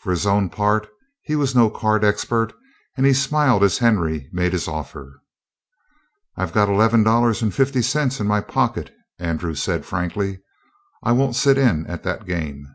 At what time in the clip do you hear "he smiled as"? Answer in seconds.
3.06-3.78